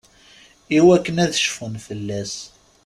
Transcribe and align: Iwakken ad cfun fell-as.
Iwakken 0.77 1.21
ad 1.23 1.31
cfun 1.43 1.75
fell-as. 1.85 2.33